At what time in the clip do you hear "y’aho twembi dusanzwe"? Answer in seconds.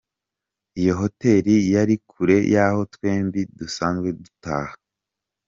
2.53-4.07